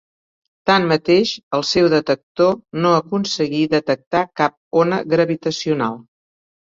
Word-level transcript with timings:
Tanmateix 0.69 1.33
el 1.57 1.65
seu 1.73 1.89
detector 1.93 2.57
no 2.85 2.93
aconseguí 3.03 3.61
detectar 3.77 4.25
cap 4.43 4.57
ona 4.85 5.01
gravitacional. 5.13 6.01